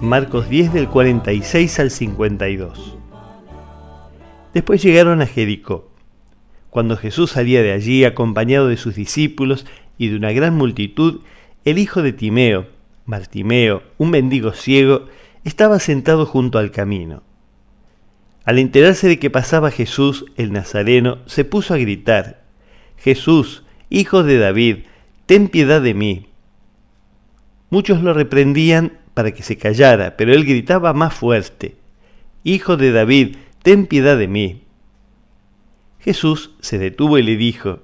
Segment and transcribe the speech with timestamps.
[0.00, 2.98] Marcos 10 del 46 al 52.
[4.52, 5.90] Después llegaron a Jericó.
[6.68, 9.64] Cuando Jesús salía de allí acompañado de sus discípulos
[9.96, 11.22] y de una gran multitud,
[11.64, 12.66] el hijo de Timeo,
[13.06, 15.06] Martimeo, un mendigo ciego,
[15.44, 17.22] estaba sentado junto al camino.
[18.44, 22.44] Al enterarse de que pasaba Jesús el Nazareno, se puso a gritar,
[22.98, 24.76] Jesús, hijo de David,
[25.24, 26.26] ten piedad de mí.
[27.70, 31.76] Muchos lo reprendían para que se callara, pero él gritaba más fuerte,
[32.44, 34.64] Hijo de David, ten piedad de mí.
[36.00, 37.80] Jesús se detuvo y le dijo,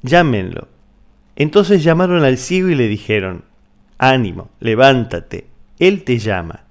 [0.00, 0.68] Llámenlo.
[1.36, 3.44] Entonces llamaron al ciego y le dijeron,
[3.98, 6.64] Ánimo, levántate, Él te llama.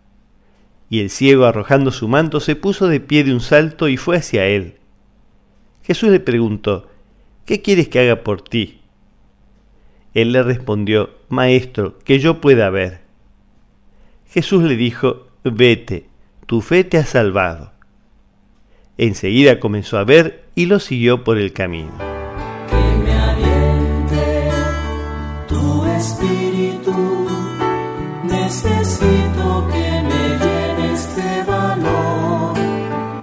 [0.89, 4.17] Y el ciego, arrojando su manto, se puso de pie de un salto y fue
[4.17, 4.77] hacia él.
[5.83, 6.89] Jesús le preguntó,
[7.45, 8.81] ¿qué quieres que haga por ti?
[10.15, 13.06] Él le respondió, Maestro, que yo pueda ver.
[14.29, 16.09] Jesús le dijo, vete,
[16.45, 17.71] tu fe te ha salvado.
[18.97, 21.91] Enseguida comenzó a ver y lo siguió por el camino.
[22.69, 24.49] Que me aliente
[25.47, 27.27] tu espíritu,
[28.23, 32.57] necesito que me llenes de valor.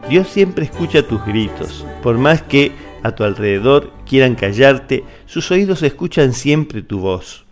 [0.09, 5.83] Dios siempre escucha tus gritos, por más que a tu alrededor quieran callarte, sus oídos
[5.83, 7.44] escuchan siempre tu voz.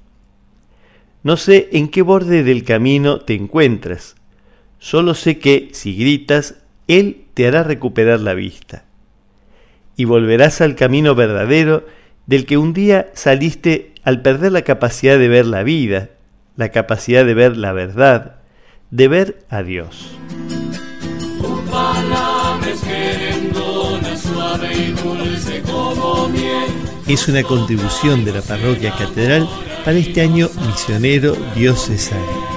[1.25, 4.17] No sé en qué borde del camino te encuentras,
[4.81, 6.57] solo sé que si gritas,
[6.89, 8.85] Él te hará recuperar la vista.
[9.97, 11.87] Y volverás al camino verdadero
[12.27, 16.11] del que un día saliste al perder la capacidad de ver la vida,
[16.57, 18.41] la capacidad de ver la verdad,
[18.91, 20.17] de ver a Dios.
[27.07, 29.49] Es una contribución de la parroquia catedral
[29.85, 32.52] para este año misionero diocesano.